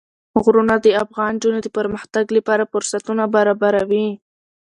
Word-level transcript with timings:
غرونه 0.43 0.75
د 0.85 0.87
افغان 1.03 1.31
نجونو 1.37 1.59
د 1.63 1.67
پرمختګ 1.77 2.25
لپاره 2.37 2.69
فرصتونه 2.71 3.23
برابروي. 3.35 4.07